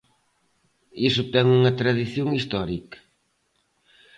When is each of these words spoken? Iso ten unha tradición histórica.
Iso 1.09 1.23
ten 1.33 1.45
unha 1.59 1.75
tradición 1.79 2.27
histórica. 2.37 2.99